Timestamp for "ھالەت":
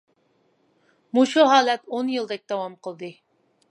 1.53-1.87